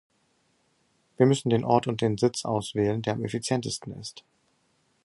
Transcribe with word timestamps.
Wir 1.17 1.27
müssen 1.27 1.51
den 1.51 1.63
Ort 1.63 1.85
und 1.85 2.01
den 2.01 2.17
Sitz 2.17 2.43
auswählen, 2.43 3.03
der 3.03 3.13
am 3.13 3.23
effizientesten 3.23 3.93
ist. 3.99 4.23